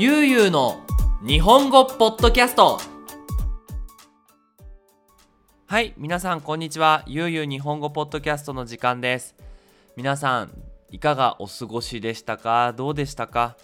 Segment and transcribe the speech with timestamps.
[0.00, 0.80] ゆうゆうの
[1.26, 2.78] 日本語ポッドキャスト。
[5.66, 7.02] はい皆さんこんにちは。
[7.08, 9.34] ゆうゆう日本語ポッドキャストの時間です。
[9.96, 10.52] 皆さん
[10.92, 12.72] いかがお過ごしでしたか？
[12.74, 13.56] どうでしたか？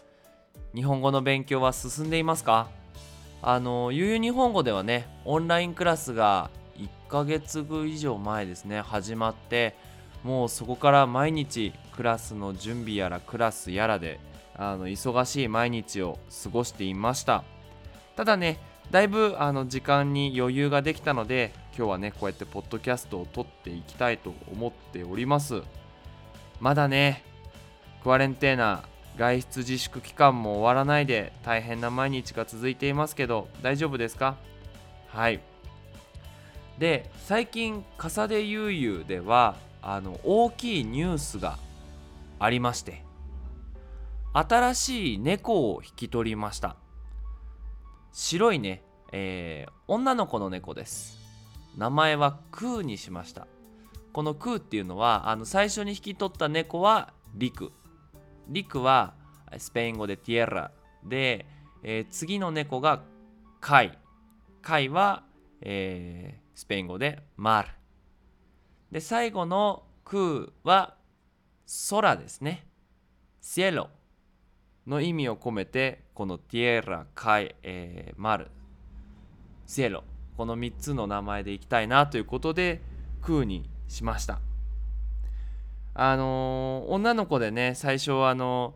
[0.75, 2.69] 日本語の勉強は進んでいますか？
[3.41, 9.77] あのゆうゆう日本語ではねオンラインクラスが1ヶ月以上前ですね始まって
[10.25, 14.19] もうそこから毎日クラスの準備やらクラスやらで
[14.57, 17.45] あの忙しい毎日を過ごしていました。
[18.17, 18.59] ただね
[18.91, 25.63] だいぶあの時間に余裕ができたので今日はねこうやってポッドキャストを撮っていきたいと思っております。
[26.61, 27.25] まだね
[28.03, 28.85] クアレンテーナ
[29.17, 34.37] 外出自粛期間も終わらないで大変な毎日が続いていますけど大丈夫ですか？
[35.09, 35.41] はい。
[36.79, 41.59] で最近「笠でゆうゆう」ではあの大きいニュースが
[42.39, 43.03] ありまして。
[44.37, 46.77] 新しい猫を引き取りました。
[48.11, 51.21] 白いね、えー、女の子の猫です。
[51.79, 53.47] 名前はクーにしました。
[54.13, 57.71] このクーっていうのはあの最初に引き取った猫はリク。
[58.49, 59.15] リクは
[59.57, 60.73] スペイン語でティエラ
[61.05, 61.47] で、
[61.85, 63.05] えー、次の猫が
[63.61, 63.97] カイ。
[64.63, 65.23] カイは、
[65.61, 67.69] えー、スペイン語でマル
[68.91, 70.97] で最後の空は
[71.89, 72.67] 空ですね。
[73.41, 73.91] シエロ
[74.87, 78.49] の意味を込めてこのティエラ、カイ、えー、マル、
[79.67, 80.05] シエロ
[80.37, 82.83] この3つの名前でいきたいなということで
[83.23, 84.41] 空にしました。
[85.95, 88.75] あのー、女の子でね最初はあの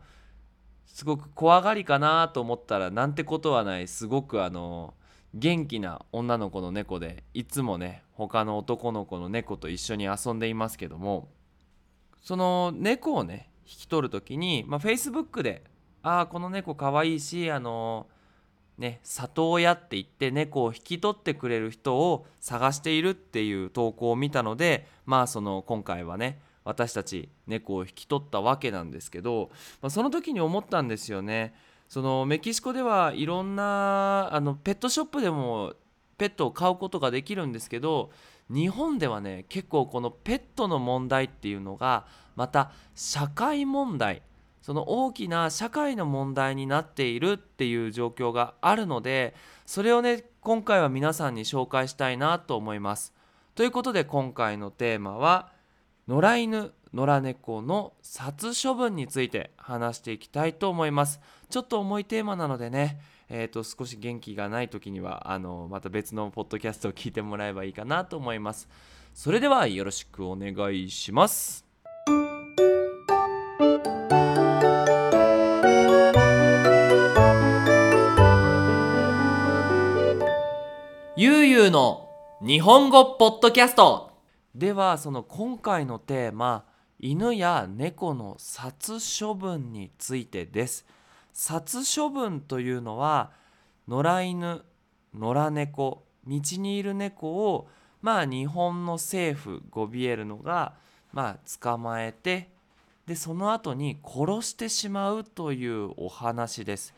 [0.86, 4.98] ー、すごく怖がりかなと思ったらなんてことはないすごくあのー
[5.34, 11.28] 元気な女の子の猫でいつもね他の男の子の猫と一緒に遊んでいますけども
[12.22, 15.62] その猫をね引き取る時に、まあ、Facebook で
[16.08, 18.06] 「ああこの猫かわいいしあの
[18.78, 29.50] ね里親って言って猫を引き取ってくれる人を探している」っていう投稿を見たのでまあその今回はね私たち猫を引き取ったわけなんですけど、
[29.82, 31.54] まあ、その時に思ったんですよね。
[31.88, 35.72] そのメキシコではいろんなあのペットショップでも
[36.18, 38.10] ペットを買うことができるんですけど
[38.50, 44.20] 日本ではね結構このペットの問題っていうのがまた社会問題
[44.68, 49.34] その大きな社会の問題になっているっていう状況があるので
[49.64, 53.14] それをね今回は皆さんに紹介したいなと思います。
[53.54, 55.52] ということで今回のテーマは
[56.06, 61.18] 野良犬野良猫の殺処分について話していきたいと思います。
[61.48, 63.00] ちょっと重いテーマなのでね
[63.30, 68.68] えーと、少し元気がない時にはあのまた別のポッドキャストを聞いてもらえばいいかなと思います。
[69.14, 71.67] それではよろしくお願いします。
[81.20, 82.08] ゆうゆうの
[82.40, 84.12] 日本語ポッドキャスト
[84.54, 86.64] ではその今回のテーマ
[87.00, 90.86] 犬や猫の殺処分についてです
[91.32, 93.32] 殺処分というのは
[93.88, 94.62] 野良犬
[95.12, 97.68] 野良猫道にいる猫を
[98.00, 100.74] まあ日本の政府ゴビエルのが
[101.12, 102.48] まあ捕まえて
[103.08, 106.94] でその後に殺してしまうというお話です。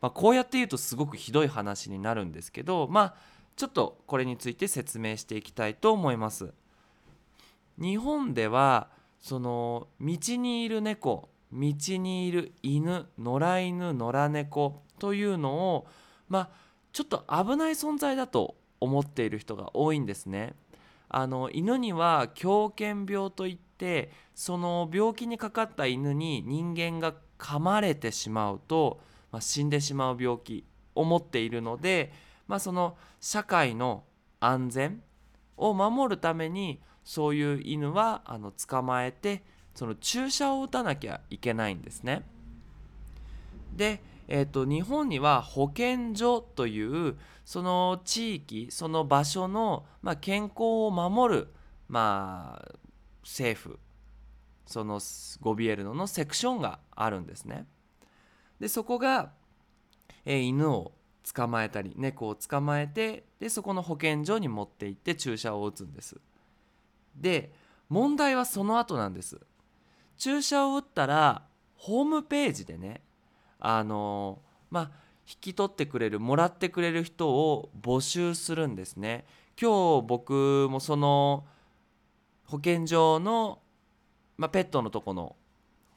[0.00, 6.52] まあ、こうやって言うとすごくひどい話になるんですけどまあちょっとこれについて説明していきたいと思います。
[7.78, 8.88] 日本では
[9.18, 15.86] その道にいる猫道にいる犬野良犬野良猫というのを
[16.28, 16.50] まあ
[16.92, 20.54] ちょっと危ない存在だと思っている人が多いんですね。
[21.08, 29.00] あの犬には狂犬病といってその病気にかかった犬に人間が噛まれてしまうと、
[29.30, 32.12] まあ、死んでしまう病気を持っているので、
[32.46, 34.04] まあ、その社会の
[34.40, 35.02] 安全
[35.56, 39.42] を守るためにそういう犬はあの捕まえて
[39.74, 42.22] その注射を打たなきゃいけないんですね。
[43.74, 51.48] で、えーと、日本には保健所というその地域その場所の、まあ、健康を守る、
[51.88, 52.72] まあ、
[53.22, 53.78] 政府
[54.66, 55.00] その
[55.40, 57.66] ゴビエルノのセクションがあるんですね。
[58.60, 59.32] でそこが、
[60.24, 60.92] えー、犬を
[61.32, 66.16] 捕まえたり猫を捕まえてでそこの保健所に持って行って注射を打つんです。
[67.16, 67.52] で
[67.88, 69.38] 問題はその後なんです
[70.16, 71.42] 注射を打ったら
[71.76, 73.02] ホームページでね
[73.60, 74.40] あの
[74.70, 74.90] まあ
[75.28, 79.24] 引き取ってくれるもらってくれる人を募集するんですね
[79.60, 81.44] 今日僕もその
[82.46, 83.60] 保健所の、
[84.36, 85.36] まあ、ペットのとこの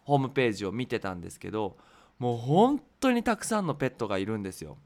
[0.03, 1.77] ホームページを見てたんですけど
[2.19, 4.77] もう本当にたくさんのペットがいるんですよ。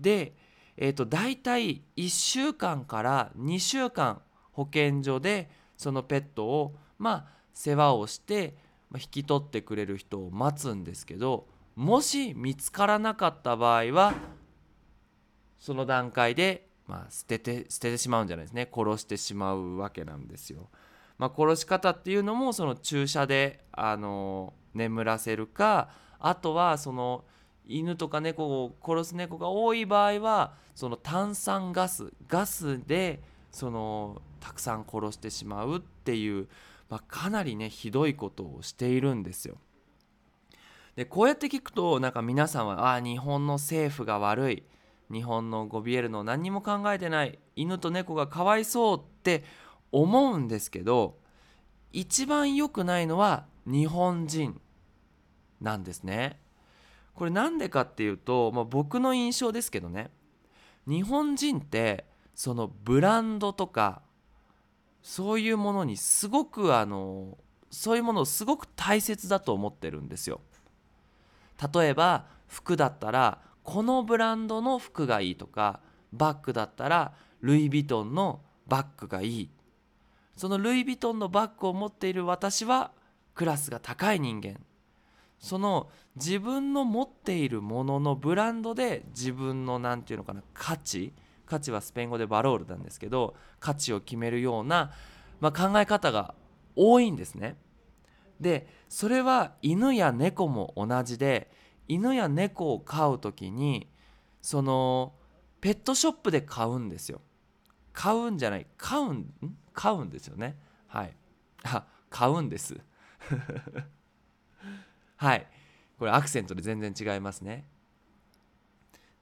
[0.00, 0.34] で、
[0.76, 4.22] えーと、大体1週間から2週間
[4.52, 8.56] 保健所でそのペットをまあ世話をして
[8.94, 11.46] 引き取ってくれる人を待つんですけど
[11.76, 14.14] もし見つからなかった場合は
[15.58, 20.70] その段階で、まあ、捨てて捨ててしまうんじゃないですね殺してしまうわけなんですよ。
[21.18, 25.88] まあ、殺し方っていうのもその注射であの眠らせるか
[26.20, 27.24] あとはその
[27.68, 33.20] 犬とか猫を殺す猫が多い場合はその炭酸ガスガスで
[33.52, 36.48] そのたくさん殺してしまうっていう、
[36.88, 39.58] まあ、かなりねひどいことをしているんですよ。
[40.96, 44.62] でこうやって聞くとなんか皆さんはああ日本の政府が悪い
[45.12, 49.44] 日本のゴビエルの何にも考えてない犬と猫がかわいそうって
[49.92, 51.18] 思うんですけど
[51.92, 54.60] 一番良くないのは日本人
[55.60, 56.40] なんですね。
[57.18, 60.12] これなんでかっていうと、まあ、僕の印象ですけどね。
[60.86, 62.04] 日本人って
[62.36, 64.02] そのブランドとか
[65.02, 67.36] そういうものにすごくあの
[67.72, 70.40] そういうものをすごく大切だと思ってるんですよ。
[71.74, 75.80] 例えば服だったらこのブランドの服がいいとか
[76.12, 79.50] バッグだったらルイ・ヴィトンのバッグがいい。
[80.36, 82.92] そのルイ・ヴィトンのバッグを持っている私は
[83.34, 84.60] クラスが高い人間。
[85.38, 91.12] その自分の持っているもののブランドで自分の何て言うのかな価値
[91.46, 94.92] 価値はスペイン語でバロールなんですけど価値を決めるような、
[95.40, 96.34] まあ、考え方が
[96.76, 97.56] 多いんですね。
[98.40, 101.50] でそれは犬や猫も同じで
[101.88, 103.88] 犬や猫を飼う時に
[104.42, 105.14] その
[105.60, 107.20] ペットショップで買うんですよ。
[107.92, 109.32] 買うんじゃない買うん？
[109.72, 110.58] 買うんですよね。
[110.86, 111.16] はい。
[111.64, 112.76] あ買うんです。
[115.18, 115.46] はい
[115.98, 117.66] これアクセントで全然違いますね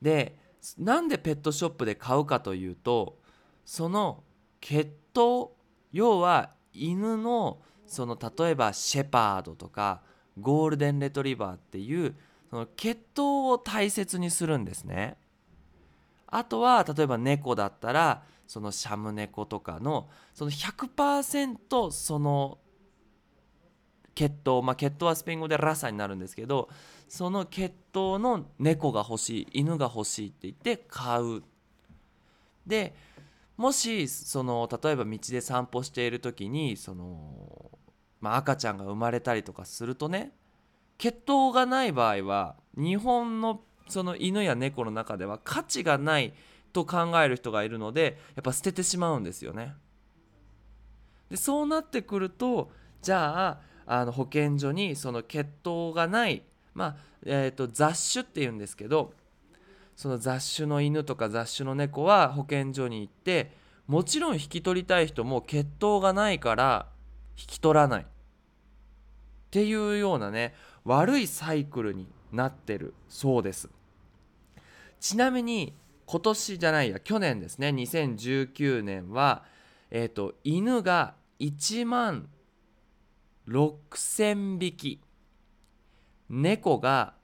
[0.00, 0.38] で
[0.78, 3.18] なんでペットショップで買うかというと
[3.64, 4.22] その
[4.60, 5.50] 血統
[5.92, 10.02] 要は犬のその例えばシェパードとか
[10.38, 12.14] ゴールデンレトリバーっていう
[12.50, 15.16] その血統を大切にするんですね。
[16.26, 22.58] あとは例えば猫だったらそのシャム猫とかのその100%その
[24.16, 26.68] 血統まあ血統はスペイン語でラサになるんですけど
[27.06, 31.44] その血統の猫が欲しい犬が欲しいって言って買う。
[32.66, 32.96] で
[33.56, 37.70] もしその例えば道で散歩している時にその、
[38.20, 40.32] まあ、赤ちゃんが生まれたりとかするとね
[40.98, 46.34] 血統がない場合は日本のその犬や猫の中では価値がない
[46.72, 49.74] と考える人がいるのでやっぱ捨ててしまうんですよね。
[51.30, 52.70] でそうなってくると
[53.02, 56.42] じゃああの保健所にその血統がない
[56.74, 59.12] まあえーと、雑種っていうんですけど
[59.96, 63.50] その雑種の犬とか雑種の猫は保健所に行って
[63.86, 66.86] もちろん引き取りたい人も血統がないから
[67.38, 68.02] 引き取らない。
[68.02, 68.06] っ
[69.50, 70.54] ていうようなね
[70.84, 73.70] 悪いサイクルになってるそうです。
[75.00, 75.74] ちなみに
[76.04, 79.44] 今年じゃないや去年ですね2019年は
[79.90, 82.28] えっ、ー、と犬が1万
[83.48, 85.00] 6000匹。
[86.28, 87.14] 猫が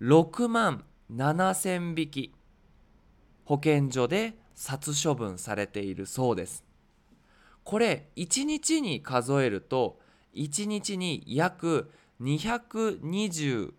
[0.00, 2.32] 6万7000匹。
[3.44, 6.64] 保健所で殺処分されているそうです。
[7.64, 9.98] これ1日に数えると
[10.34, 11.90] 1日に約
[12.20, 13.72] 225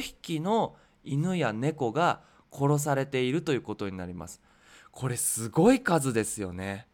[0.00, 2.20] 匹の犬や猫が
[2.52, 4.42] 殺されているということになります。
[4.90, 6.86] これすごい数ですよね。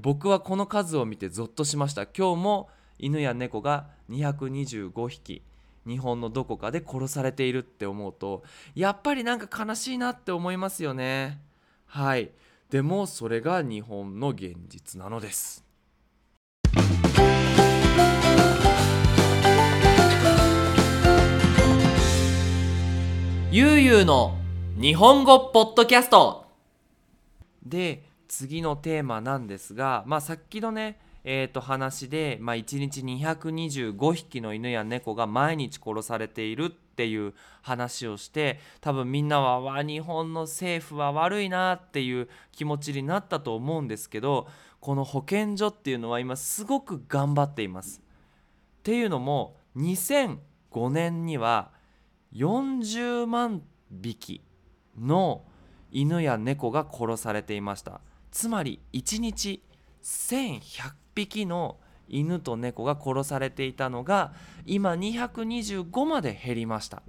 [0.00, 2.06] 僕はこの数を見てゾッとしました。
[2.06, 2.70] 今日も
[3.02, 5.42] 犬や猫が225匹
[5.86, 8.44] 日本のどこかで殺されているって思うと
[8.76, 11.40] やっぱりなんか悲しいなって思いますよね。
[11.86, 12.30] はい。
[12.70, 15.64] でもそれが日本の現実なのです。
[23.50, 24.38] ゆうゆうの
[24.80, 26.46] 日本語ポッドキャスト。
[27.66, 44.48] で次のテーマなんですが、まあ、さっきのね、えー、と話で、まあ、1日225匹の犬や猫が毎日殺されているっていう話をして多分みんなはわ日本の政府は悪いなっていう気持ちになったと思うんですけど
[44.80, 48.02] この保健所っていうのは今すごく頑張っています。
[48.80, 51.70] っていうのも2005年には
[52.34, 54.42] 40万匹
[54.98, 55.44] の
[55.92, 58.00] 犬や猫が殺されていました
[58.30, 59.62] つまり1日
[60.02, 61.76] 1100匹の
[62.08, 64.32] 犬と猫が殺されていたのが
[64.66, 67.02] 今225まで減りました。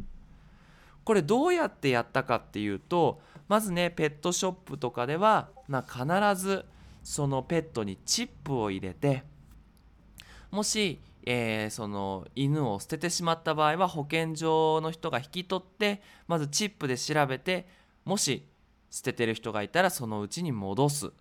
[1.03, 3.19] これどうやってやったかっていうと
[3.49, 6.65] まずねペットショップとかでは、まあ、必ず
[7.03, 9.23] そのペットにチップを入れて
[10.49, 17.67] もし、えー、その犬を捨ててしまった場合は保健所の人が引き取ってまずチップで調べて
[18.05, 18.47] もし
[18.89, 21.11] 捨ててる人がいたらそのうちに戻す。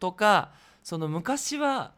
[0.00, 0.52] とか
[0.82, 1.92] その昔は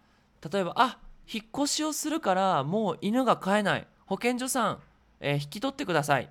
[0.50, 0.99] 例えばあ
[1.33, 3.87] 引っ越しをするからもう犬が飼えない。
[4.07, 4.78] 保健所さん、
[5.21, 6.31] えー、引き取ってください。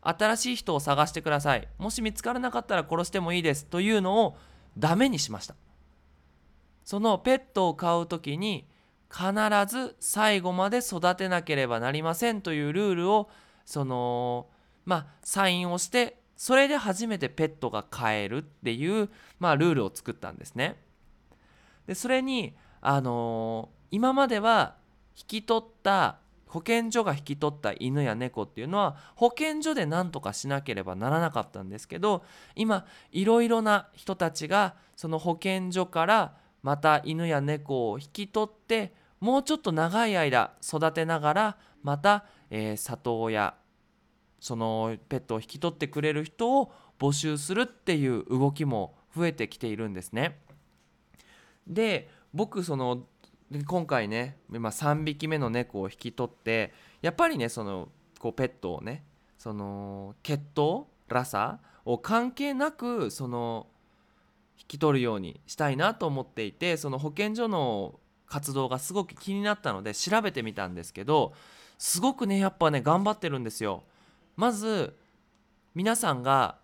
[0.00, 1.68] 新しい人を探してください。
[1.78, 3.66] もし見つからなかったら殺してもいいです。
[3.66, 4.36] というのを
[4.78, 5.54] ダメにしました。
[6.84, 8.66] そのペットを飼う時に
[9.10, 9.32] 必
[9.68, 12.40] ず最後まで育てなければなりません。
[12.40, 13.30] というルールを
[13.64, 14.48] その
[14.84, 19.08] まあサインをしてそれで初めてペットが飼えるっていう、
[19.38, 20.76] まあ、ルールを作ったんですね。
[21.86, 24.74] でそれにあのー、今までは
[25.16, 32.24] 引き取った保健所が引き取った犬や猫っていうのは保健所で何とかしなければならなかったんですけど
[32.54, 43.54] 今いろいろな人たちがその保健所からまた犬や猫を引き取ってもうちょっと長い間育てながらまた、えー、里親
[44.38, 50.38] そのペットを引き取ってくれる人を募集するっていう動きも増えてきているんですね。
[51.66, 53.04] で僕その
[53.66, 56.72] 今回ね今3匹目の猫を引き取って
[57.02, 59.04] やっぱりねそのこうペットをね
[59.36, 63.66] その血統らさを関係なくその
[64.58, 71.34] 引き取るようにしたいなと思っていてその保健所の活動がすごく気になったので調べてみたんですけど
[71.76, 73.82] すごくねやっぱね頑張ってるんですよ。
[74.36, 74.96] まず
[75.74, 76.56] 皆さんが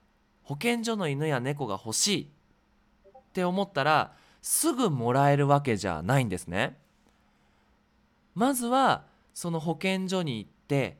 [0.42, 2.28] 保健所の犬や猫が欲しい
[3.18, 4.12] って思ったら
[4.50, 6.78] すぐもらえるわけじゃないんですね。
[8.34, 10.96] まずはその保健所に行って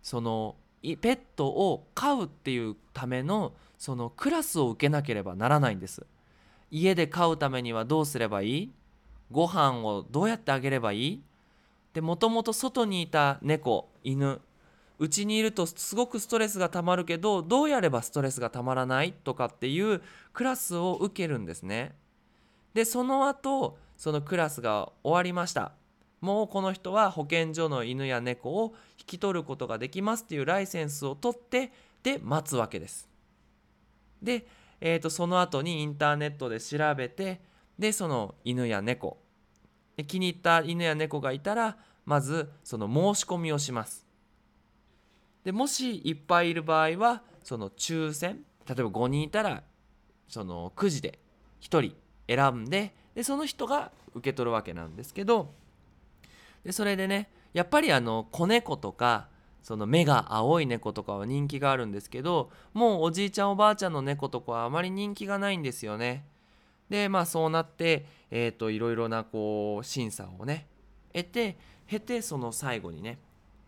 [0.00, 6.06] そのペットを飼うっていうためのそのクラスを受けなければならないんです。
[6.70, 8.72] 家で飼うためにはどうすればいい？
[9.32, 11.22] ご飯をどうやってあげればいい？
[11.94, 14.40] でもともと外にいた猫犬
[15.00, 19.12] うちにいるとすごくストレスがたまるけどどうやればストレスがたまらない？
[19.12, 20.00] とかっていう
[20.32, 21.92] クラスを受けるんですね。
[22.74, 25.72] でその後そのクラスが終わりました。
[26.20, 31.72] もうこの人は保健所の犬や猫を引き取ることができますっていうライセンスを取って
[32.02, 33.08] で待つわけです。
[34.22, 34.46] で、
[34.80, 37.40] えー、とその後にインターネットで調べて
[37.78, 39.18] でその犬や猫。
[40.06, 44.06] 気に入った犬や猫がいたらまずその申し込みをします。
[45.44, 48.44] でもしいっぱいいる場合はその抽選。
[48.66, 49.62] 例えば5人いたら
[50.28, 51.18] そのくじで
[51.62, 51.96] 1人
[52.28, 55.52] 選んででその人が受け取るわけなんですけど
[56.64, 59.28] でそれでねやっぱりあの子猫とか
[59.62, 66.24] その目が青い猫とかは人気があるんですけどもうおじいちゃんおばあちゃんの猫とかはあまり人気がないんですよね。
[66.88, 70.66] でまあそうなって、えーと、いろいろなこう審査をね
[71.12, 73.18] 得て経てその最後にね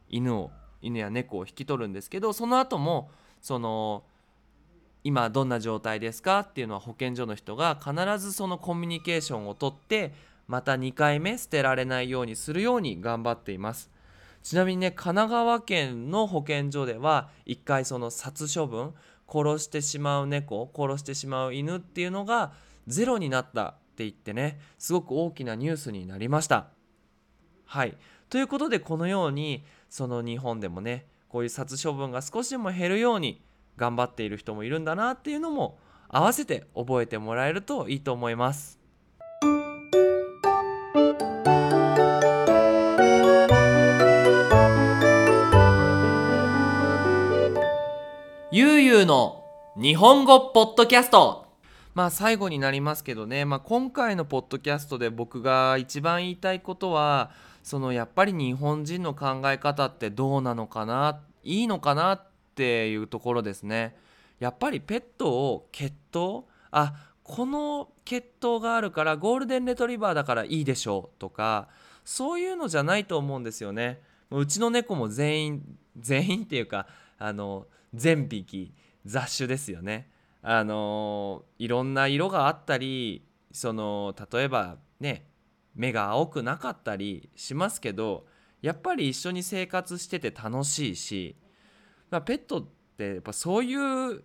[0.09, 0.51] 犬を
[0.81, 3.11] 犬や猫を引き取るんですけどその後も
[3.43, 4.05] その
[5.03, 10.13] 今どんな状態ですかっていうのは保健所の人が必ずそのコミュニケーションをとって
[10.47, 13.91] また2回目捨てられないようにするように頑張っています。
[14.43, 18.95] ちなみにね神奈川県の保健所では1回その殺処分
[19.31, 22.53] 殺してしまう猫殺してしまう犬っていうのが
[22.87, 26.69] ゼロになったって言ってねすごく大きなニュースになりました。
[27.65, 27.97] はい。
[28.29, 33.41] ということでこのようにその日本でもねこういう殺処分が少しでも減るように
[33.81, 35.79] 頑張っている人もいるんだなっていうのも
[36.11, 38.79] 合わせて覚えてもらえるといいと思います。
[48.53, 49.45] ゆうゆうの
[49.77, 51.47] 日本語ポッドキャスト
[51.95, 57.31] まあ最後になりますけどね、まあ、今回のポッドキャストで僕が一番言いたいことは
[57.63, 63.97] そのやっぱり日本人の考え方ってどうなのかないいのかなってていうところですね。
[64.39, 71.69] やっぱりペットを血統あこの血統があるからゴールデンレトリバーだからいいでしょうとか
[72.05, 74.01] そういうのじゃないと思うんですよね。
[74.31, 76.87] うちの猫も全員全員っていうか
[77.19, 78.73] あの全匹
[79.05, 80.11] 雑種ですよね。
[80.43, 85.27] あのいろんな色があったりその例えばね
[85.75, 88.27] 目が青くなかったりしますけど
[88.63, 91.37] やっぱり一緒に生活してて楽しいし
[92.11, 92.65] ま、ペットっ
[92.97, 94.23] てやっぱそういう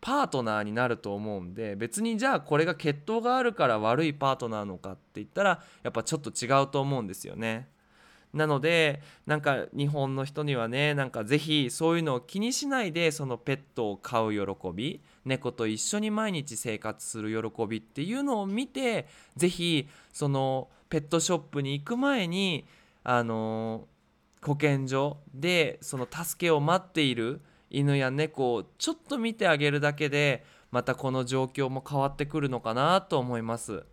[0.00, 7.68] パートナーになると思うんで別にじゃあこれが血統があるから悪いパートナーのかって言ったらやっぱちょっと違うと思うんですよね。
[8.32, 14.40] なのでなんか日本の人にはねなんか是非そういうのを気にしないでそのペットを飼う喜
[14.74, 22.66] び猫と一緒に毎日生活する喜びっていうのを見て是非そのペットショップに行く前に
[23.04, 23.86] あの
[24.46, 33.84] 保健所でその助けを待っている犬や猫をちょっと見てあげるだけでまたこの状況も変わってくるのかなと思います。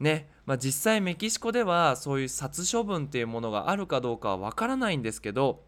[0.00, 5.62] ねまあ、実際メキシコではそういう殺処分っていうものがあるかどうかはわからないんですけど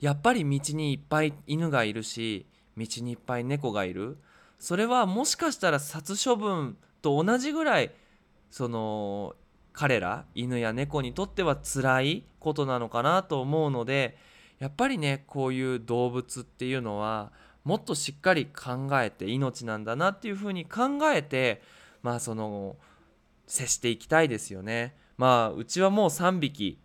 [0.00, 2.46] やっぱり道にいっぱい犬がいるし
[2.76, 4.18] 道にいっぱい猫がいる
[4.58, 7.92] それはもしかしたら殺処分と同じぐらい
[8.50, 9.36] その
[9.80, 14.18] 彼ら犬や猫にとっては辛いことなのかなと思うので
[14.58, 17.32] やっぱりねこういう動物っていうのは
[17.64, 21.62] もっとしっかり考えて命なんだなっていうふうに考えて
[22.02, 22.76] まあその
[23.46, 24.94] 接していきたいですよね。
[25.16, 26.78] まあうちはもう3匹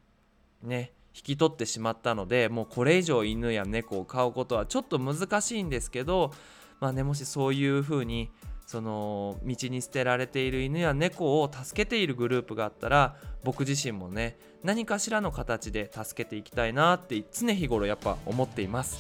[0.63, 6.31] ね引き取ってしまったのでもうこれ以上犬や猫を飼うことはちょっと難しいんですけど
[6.79, 8.31] まあねもしそういうふうに
[8.65, 19.00] その道に捨てられている犬や猫を助けているグループがあったら僕自身もね何かしらの形で助けていきたいなって常日頃やっぱ思っています。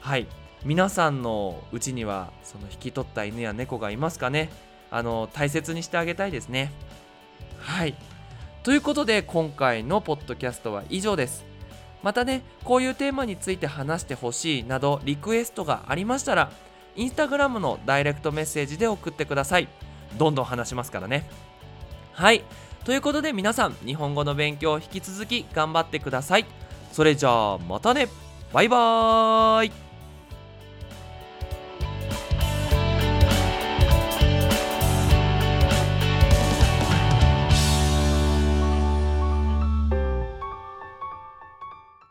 [0.00, 0.26] はい。
[0.64, 4.50] 皆さんのうちにはその引き取った犬や猫がいますかね。
[4.90, 6.72] あの大切にしてあげたいですね。
[7.58, 7.94] はい。
[8.62, 11.46] ということで今回のポッドキャストは以上です。
[12.02, 16.52] またねこういうテーマについて話してほしいなどリクエストがありましたら
[16.96, 19.68] インスタグラムのダイレクトメッセージで送ってください。
[20.16, 21.28] どんどん話しますからね。
[22.12, 22.42] はい。
[22.84, 26.46] ということで皆さん日本語の勉強を引き続き頑張ってください。
[26.92, 28.08] それじゃあまたね。
[28.52, 29.83] バイバーイ。